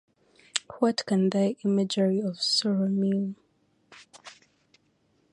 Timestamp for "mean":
2.87-3.35